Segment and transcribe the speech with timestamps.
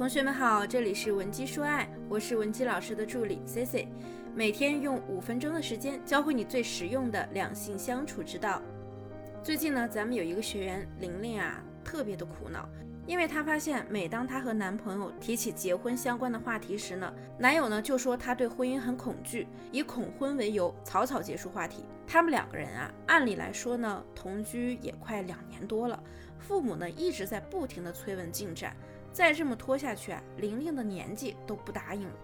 [0.00, 3.88] 同学们好，这里是文姬说爱，我是文姬老师的助理 C C，
[4.34, 8.62] 每天用五分钟的时间教会你最实用的两性相处之道。
[9.42, 12.66] 最近呢，咱们有一个学员玲玲啊，特别的苦恼，
[13.06, 21.84] 因为她发现每当她和男朋友提起结婚相关的话题时呢，男友呢就说他对婚姻很恐惧，以恐婚为由草草结束话题。
[22.06, 26.02] 他们两个人啊，按理来说呢，同居也快两年多了，
[26.38, 28.74] 父母呢一直在不停的催问进展。
[29.12, 32.14] 再这么拖下去啊，玲玲的年纪都不答应了。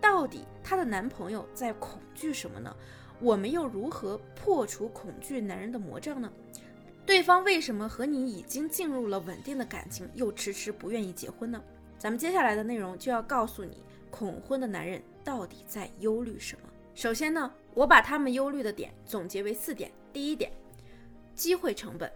[0.00, 2.74] 到底她的男朋友在恐惧什么呢？
[3.20, 6.30] 我们又如何破除恐惧男人的魔障呢？
[7.06, 11.62] 对方为什么和你已经进入了稳定的感情，又迟迟不愿意结婚呢？
[11.98, 13.78] 咱们接下来的内容就要告诉你，
[14.10, 16.68] 恐婚的男人到底在忧虑什么。
[16.94, 19.90] 首先呢，我把他们忧虑的点总结为四点。
[20.12, 20.52] 第一点，
[21.34, 22.10] 机会成本。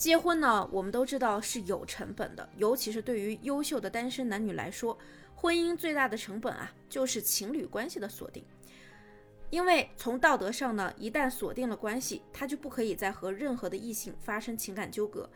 [0.00, 4.98] 结婚呢，我们都知道是有成本的，尤其是对于优秀的单身男女来说，
[5.34, 8.42] 婚姻最大的成本啊，就是情侣关系的锁定。
[9.50, 15.28] 因为从道德上呢，一旦锁定了关系，他就不可以再和任何的异性发生情感纠葛；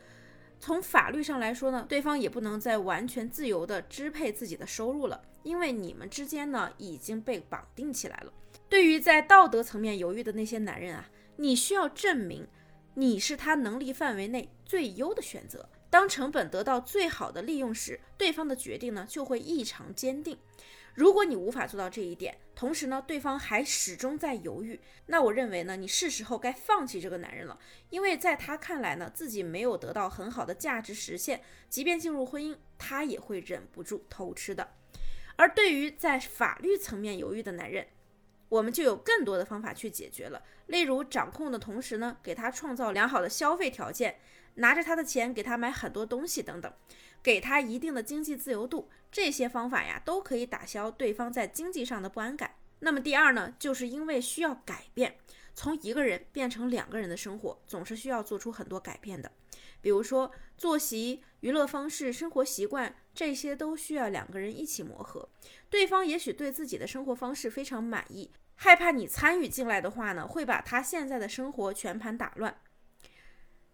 [0.58, 8.32] 从法律上来说呢，对方也不能再完全自由地支配自己的收入了，因为你们之间呢已经被绑定起来了。
[8.70, 12.48] 对于在道德层面犹豫的那些男人啊，你需要证明。
[12.94, 15.68] 你是他能力范围内最优的选择。
[15.90, 20.36] 当成本得到最好的利用时，对方的决定呢就会异常坚定。
[20.94, 27.58] 如果你无法做到这一点，同时呢对方还始终在犹豫，那我认为呢你是时候该放弃这个男人了。
[27.90, 34.74] 因为在他看来呢自己没有得到很好的价值实现，即便进入婚姻，他也会忍不住偷吃的。
[35.36, 37.88] 而对于在法律层面犹豫的男人，
[38.48, 44.20] 我们就有更多的方法去解决了，例如掌控的同时呢，给他创造良好的消费条件，
[44.54, 46.72] 拿着他的钱给他买很多东西等等，
[47.22, 52.54] 给他一定的经济自由度，这些方法呀都可以打消对方在经济上的不安感。
[52.80, 55.16] 那么第二呢，就是因为需要改变，
[55.54, 59.32] 从一个人变成两个人的生活，总是需要做出很多改变的。
[59.80, 65.28] 比如说作息、娱乐方式、生活习惯，这些都需要两个人一起磨合。
[65.68, 72.60] 对方也许对自己的生活方式非常满意，害怕你参与进来的话呢，会把他现在的生活全盘打乱。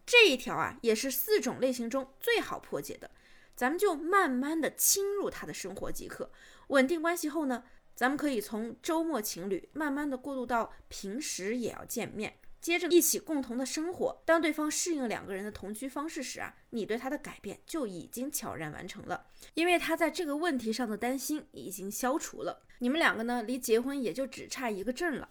[0.05, 3.11] 这一条啊，也是四种类型中最好破解的。
[3.55, 6.31] 咱们就慢慢的侵入他的生活即可。
[6.69, 7.65] 稳定关系后呢，
[7.95, 12.39] 咱们可以从周末情侣慢慢的过渡到平时也要见面。
[12.60, 22.62] 接着一起共同的生活，当对方适应两个人的同居方式时啊，你对他的改变就已经悄然完成了，因为他在这个问题上的担心已经消除了。
[22.81, 25.31] 你们两个呢，离结婚也就只差一个证了。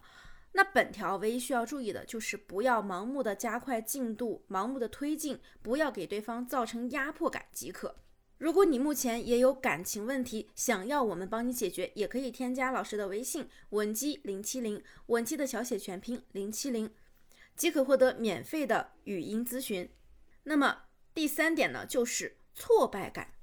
[0.54, 7.96] 那本条唯一需要注意的就是不要盲目的加快进度，盲目的推进，不要给对方造成压迫感即可。
[8.40, 16.90] 如果你目前也有感情问题，想要我们帮你解决，也可以添加老师的微信文姬零七零，文姬的小写全拼零七零。
[17.60, 19.88] 即可获得免费的语音咨询。
[20.44, 20.84] 那么
[21.14, 23.34] 第三点呢，就是挫败感。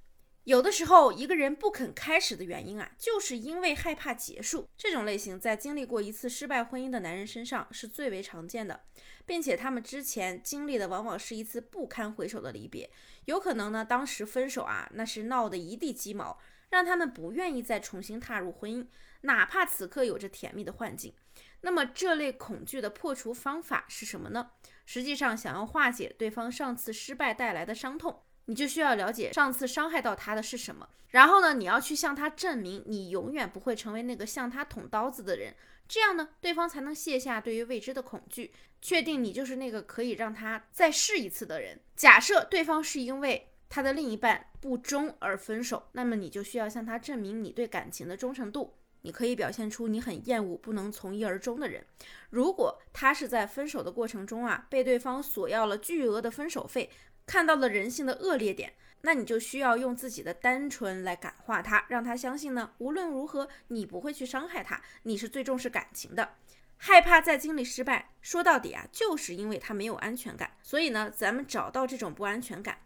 [0.44, 4.66] 有的时候一个人不肯开始的原因啊，就是因为害怕结束。
[4.78, 8.80] 这种类型在经历过一次失败婚姻的男人身上是最为常见的，
[9.26, 12.88] 并且他们之前经历的往往是一次不堪回首的离别。
[13.26, 16.38] 有可能呢，当时分手啊，那是闹得一地鸡毛，
[16.70, 18.86] 让他们不愿意再重新踏入婚姻，
[19.22, 21.14] 哪怕此刻有着甜蜜的幻境。
[21.62, 24.50] 那么这类恐惧的破除方法是什么呢？
[24.84, 30.88] 实际上，想要化解对方上次失败带来的伤痛，你就需要了解上次伤害到他的是什么。
[31.08, 35.54] 然后呢，你要去向他证明你永远不会成为那个向他捅刀子的人。
[35.88, 41.80] 这样呢，对方才能卸下对于未知的恐惧，确定你就是那个可以让他再试一次的人。
[41.94, 48.72] 假设对方是因为他的另一半不忠而分手，那么你就需要向他证明你对感情的忠诚度。
[49.02, 51.84] 你可以表现出你很厌恶不能从一而终的人。
[52.30, 56.88] 如果他是在分手的过程中啊，被对方索要了巨额的分手费，
[57.26, 58.72] 看到了人性的恶劣点，
[59.02, 66.36] 那你就需要用自己的单纯来感化他，让他相信呢，无论如何你不会去伤害他，你是最重视感情的。
[66.78, 70.52] 害怕再经历失败，说到底啊，就是因为他没有安全感。
[70.62, 72.78] 所以呢，咱们找到这种不安全感，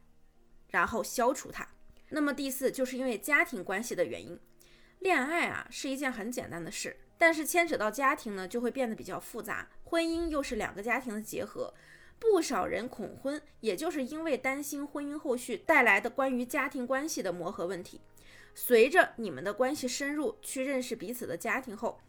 [0.70, 1.66] 然后消除它。
[2.10, 4.38] 那么第四，就是因为家庭关系的原因。
[4.98, 9.68] 恋爱啊是一件很简单的事，但是牵扯到家庭呢，就会变得比较复杂。
[9.84, 11.72] 婚姻又是两个家庭的结合，
[12.18, 18.00] 不少人恐婚，也就是因为担心婚姻后续带来的关于家庭关系的磨合问题。
[18.54, 22.00] 随着你们的关系深入，去认识彼此的家庭后，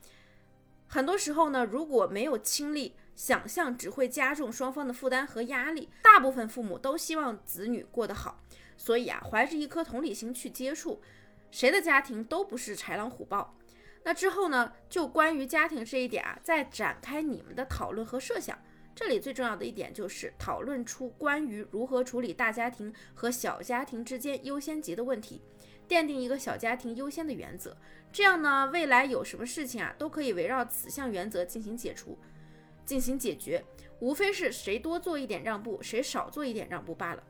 [0.87, 5.87] 很多时候呢，如果没有亲历，想象只会加重双方的负担和压力。
[6.01, 8.41] 大部分父母都希望子女过得好。
[8.75, 10.99] 所以啊，怀着一颗同理心去接触，
[11.51, 13.55] 谁的家庭都不是豺狼虎豹。
[14.03, 18.57] 那之后呢，就关于家庭这一点啊，再展开你们的讨论和设想。
[18.95, 25.39] 这里最重要的一点就是讨论出关于如何处理大家庭和小家庭之间优先级的问题，
[25.87, 27.77] 奠定一个小家庭优先的原则。
[28.11, 32.17] 这样呢，未来有什么事情啊，都可以围绕此项原则进行解除、
[32.91, 33.63] 进行解决，
[34.01, 37.23] 无非是谁多做一点让步，谁少做一点让步罢了。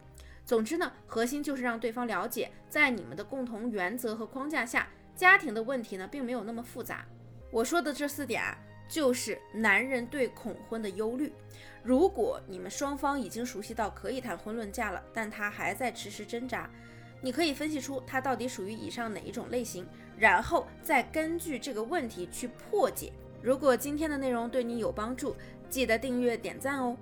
[0.43, 7.05] 总之呢，核心就是让对方了解，在你们的共同原则和框架下，家庭的问题呢，并没有那么复杂。
[7.51, 8.57] 我说的这四点啊。
[8.89, 11.31] 就是男人对恐婚的忧虑。
[11.81, 16.69] 如果你们双方已经熟悉到可以谈婚论嫁了，但他还在迟迟挣扎，
[17.21, 19.87] 你可以分析出他到底属于以上哪一种类型，
[20.17, 23.13] 然后再根据这个问题去破解。
[23.41, 25.35] 如果今天的内容对你有帮助，
[25.69, 26.95] 记得订阅点赞哦。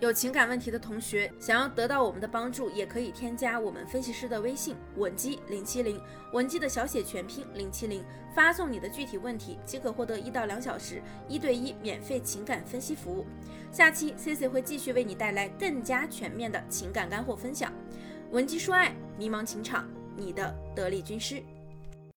[0.00, 6.00] 有情感问题的同学，想要得到我们的帮助，也可以添加我们分析师的微信文姬零七零，
[6.32, 8.02] 文姬的小写全拼零七零，
[8.34, 13.24] 发送你的具体问题，即可获得一到两小时一对一免费情感分析服务。
[13.70, 17.72] 下期 C C 会继续为你带来更加全面的情感干货分享。
[18.32, 21.40] 文姬说爱，迷茫情场，你的得力军师。